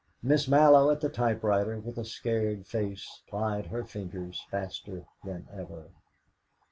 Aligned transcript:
Miss 0.23 0.47
Mallow 0.47 0.89
at 0.89 0.99
the 0.99 1.09
typewriter, 1.09 1.79
with 1.79 1.95
a 1.99 2.05
scared 2.05 2.65
face, 2.65 3.21
plied 3.27 3.67
her 3.67 3.83
fingers 3.83 4.43
faster 4.49 5.05
than 5.23 5.47
ever. 5.53 5.91